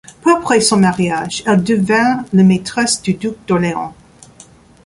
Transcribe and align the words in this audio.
Peu 0.23 0.35
après 0.35 0.61
son 0.61 0.77
mariage, 0.77 1.43
elle 1.45 1.63
devint 1.63 2.25
la 2.33 2.41
maîtresse 2.41 3.03
du 3.03 3.13
duc 3.13 3.35
d'Orléans. 3.47 3.93